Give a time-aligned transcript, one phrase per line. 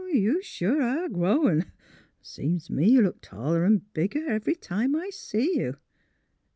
[0.11, 1.63] you sure are growin';
[2.23, 5.77] seems t' me you look taller 'n' bigger every time I see you.